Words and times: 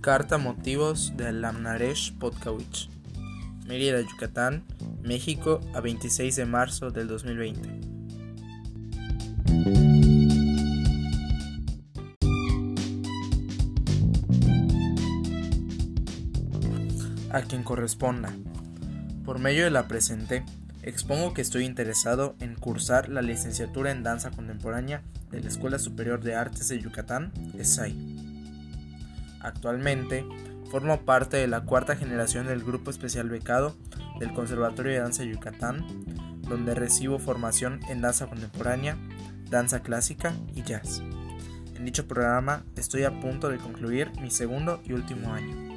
Carta 0.00 0.38
Motivos 0.38 1.12
de 1.18 1.26
Alamnaresh 1.26 2.14
Podkawich. 2.14 2.88
Mérida, 3.66 4.00
Yucatán, 4.00 4.64
México, 5.02 5.60
a 5.74 5.80
26 5.80 6.36
de 6.36 6.46
marzo 6.46 6.90
del 6.90 7.06
2020. 7.06 7.68
A 17.30 17.42
quien 17.42 17.62
corresponda. 17.62 18.32
Por 19.26 19.38
medio 19.38 19.64
de 19.64 19.70
la 19.70 19.86
presente, 19.86 20.46
expongo 20.82 21.34
que 21.34 21.42
estoy 21.42 21.66
interesado 21.66 22.36
en 22.40 22.54
cursar 22.54 23.10
la 23.10 23.20
licenciatura 23.20 23.90
en 23.90 24.02
danza 24.02 24.30
contemporánea 24.30 25.02
de 25.30 25.42
la 25.42 25.48
Escuela 25.50 25.78
Superior 25.78 26.22
de 26.22 26.36
Artes 26.36 26.68
de 26.68 26.80
Yucatán, 26.80 27.32
ESAI 27.58 28.19
Actualmente, 29.40 30.26
formo 30.70 31.04
parte 31.04 31.36
de 31.36 31.48
la 31.48 31.62
cuarta 31.62 31.96
generación 31.96 32.46
del 32.46 32.62
Grupo 32.62 32.90
Especial 32.90 33.28
Becado 33.28 33.74
del 34.18 34.32
Conservatorio 34.32 34.92
de 34.92 35.00
Danza 35.00 35.24
Yucatán, 35.24 35.84
donde 36.42 36.74
recibo 36.74 37.18
formación 37.18 37.80
en 37.88 38.00
danza 38.00 38.26
contemporánea, 38.26 38.98
danza 39.48 39.80
clásica 39.80 40.34
y 40.54 40.62
jazz. 40.62 41.02
En 41.74 41.84
dicho 41.84 42.06
programa 42.06 42.64
estoy 42.76 43.04
a 43.04 43.20
punto 43.20 43.48
de 43.48 43.58
concluir 43.58 44.12
mi 44.20 44.30
segundo 44.30 44.80
y 44.84 44.92
último 44.92 45.32
año. 45.32 45.70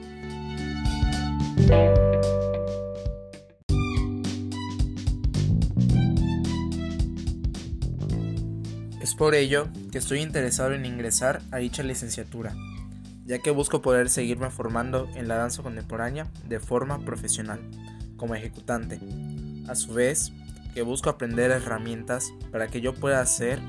Es 9.02 9.16
por 9.16 9.36
ello 9.36 9.70
que 9.92 10.00
estoy 10.00 10.20
interesado 10.20 10.74
en 10.74 10.86
ingresar 10.86 11.42
a 11.52 11.58
dicha 11.58 11.84
licenciatura 11.84 12.54
ya 13.26 13.40
que 13.40 13.52
busco 13.52 13.82
poder 13.82 14.10
seguirme 14.10 14.50
formando 14.50 15.08
en 15.16 15.28
la 15.28 15.36
danza 15.36 15.64
contemporánea 15.64 16.28
de 16.48 16.60
forma 16.60 17.00
profesional, 17.00 17.60
como 18.18 18.36
ejecutante. 18.36 19.00
A 19.68 19.76
su 19.76 19.94
vez, 19.94 20.32
que 20.74 20.82
busco 20.82 21.10
aprender 21.10 21.52
herramientas 21.52 22.34
para 22.52 22.68
que 22.68 22.82
yo 22.82 22.94
pueda 22.94 23.22
hacer 23.22 23.60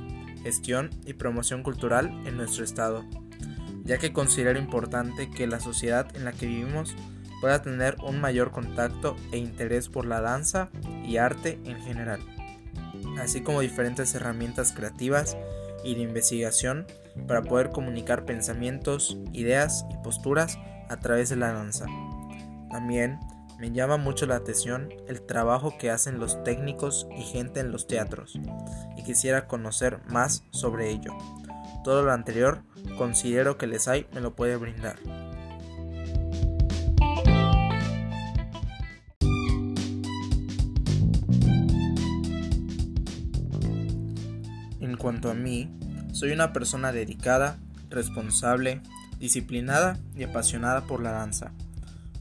gestión 0.43 0.91
y 1.07 1.15
promoción 1.15 1.63
cultural 1.63 2.09
en 2.27 2.37
nuestro 2.37 2.65
estado, 2.65 3.05
ya 3.85 3.99
que 3.99 4.13
considero 4.13 4.59
importante 4.59 5.31
que 5.31 5.47
la 5.47 5.61
sociedad 5.61 6.15
en 6.17 6.25
la 6.25 6.33
que 6.33 6.47
vivimos 6.47 6.95
pueda 7.41 7.63
tener 7.63 7.97
un 8.03 8.21
mayor 8.21 8.51
contacto 8.51 9.17
e 9.33 9.39
interés 9.39 9.89
por 9.89 10.07
la 10.07 10.21
danza 10.21 10.71
y 11.05 11.19
arte 11.19 11.61
en 11.65 11.81
general, 11.83 12.21
así 13.19 13.43
como 13.43 13.61
diferentes 13.61 14.15
herramientas 14.15 14.73
creativas 14.73 15.37
y 15.85 15.95
de 15.95 16.03
investigación 16.03 16.87
para 17.27 17.43
poder 17.43 17.71
comunicar 17.71 18.25
pensamientos, 18.25 19.19
ideas 19.33 19.85
y 19.91 19.97
posturas 19.99 20.59
a 20.89 20.99
través 20.99 21.29
de 21.29 21.37
la 21.37 21.53
danza. 21.53 21.87
También 22.71 23.21
me 23.59 23.71
llama 23.71 23.97
mucho 23.97 24.27
la 24.27 24.37
atención 24.37 24.93
el 25.09 25.23
trabajo 25.23 25.77
que 25.79 25.91
hacen 25.91 26.19
los 26.19 26.43
técnicos 26.43 27.07
y 27.17 27.23
gente 27.23 27.61
en 27.61 27.71
los 27.71 27.87
teatros 27.87 28.39
y 28.97 29.05
quisiera 29.05 29.47
conocer 29.47 30.01
más 30.09 30.45
sobre 30.51 30.91
ello. 30.91 31.17
Todo 31.85 32.03
lo 32.03 32.13
anterior 32.13 32.63
considero 32.99 33.57
que 33.57 33.67
les 33.67 33.89
hay 33.89 34.07
me 34.13 34.21
lo 34.21 34.35
puede 34.35 34.57
brindar. 34.57 34.97
En 44.95 45.01
cuanto 45.01 45.29
a 45.29 45.35
mí, 45.35 45.69
soy 46.13 46.31
una 46.31 46.53
persona 46.53 46.93
dedicada, 46.93 47.59
responsable, 47.91 48.81
disciplinada 49.19 49.99
y 50.17 50.23
apasionada 50.23 50.87
por 50.87 51.03
la 51.03 51.11
danza. 51.11 51.51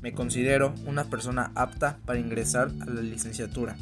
Me 0.02 0.14
considero 0.14 0.74
una 0.88 1.04
persona 1.04 1.52
apta 1.54 2.00
para 2.04 2.18
ingresar 2.18 2.72
a 2.82 2.86
la 2.86 3.02
licenciatura, 3.02 3.76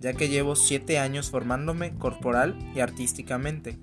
ya 0.00 0.14
que 0.14 0.30
llevo 0.30 0.56
7 0.56 0.98
años 0.98 1.30
formándome 1.30 1.98
corporal 1.98 2.56
y 2.74 2.80
artísticamente, 2.80 3.78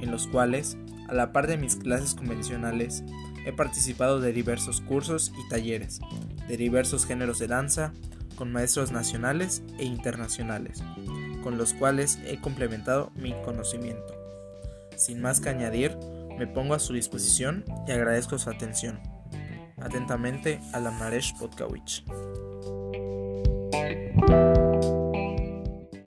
en 0.00 0.10
los 0.10 0.26
cuales, 0.26 0.78
a 1.06 1.12
la 1.12 1.30
par 1.30 1.46
de 1.46 1.58
mis 1.58 1.76
clases 1.76 2.14
convencionales, 2.14 3.04
he 3.44 3.52
participado 3.52 4.20
de 4.20 4.32
diversos 4.32 4.80
cursos 4.80 5.34
y 5.38 5.48
talleres, 5.50 6.00
de 6.48 6.56
diversos 6.56 7.04
géneros 7.04 7.38
de 7.40 7.48
danza, 7.48 7.92
con 8.36 8.50
maestros 8.52 8.90
nacionales 8.90 9.62
e 9.78 9.84
internacionales, 9.84 10.82
con 11.46 11.58
los 11.58 11.74
cuales 11.74 12.18
he 12.26 12.40
complementado 12.40 13.12
mi 13.14 13.32
conocimiento. 13.44 14.16
Sin 14.96 15.20
más 15.20 15.40
que 15.40 15.48
añadir, 15.48 15.96
me 16.36 16.48
pongo 16.48 16.74
a 16.74 16.80
su 16.80 16.92
disposición 16.92 17.64
y 17.86 17.92
agradezco 17.92 18.36
su 18.36 18.50
atención. 18.50 18.98
Atentamente, 19.76 20.58
Alamnaresh 20.72 21.38
Podkawich. 21.38 22.02